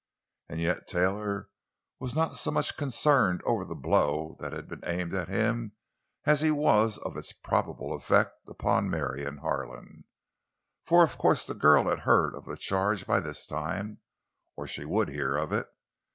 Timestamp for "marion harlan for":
8.89-11.03